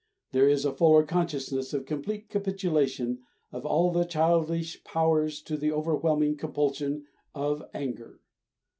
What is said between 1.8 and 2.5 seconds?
complete